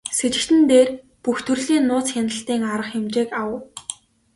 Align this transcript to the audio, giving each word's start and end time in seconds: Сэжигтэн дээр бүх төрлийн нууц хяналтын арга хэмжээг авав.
Сэжигтэн 0.17 0.59
дээр 0.69 0.89
бүх 1.23 1.37
төрлийн 1.47 1.85
нууц 1.89 2.07
хяналтын 2.13 2.61
арга 2.73 2.89
хэмжээг 2.91 3.29
авав. 3.43 3.63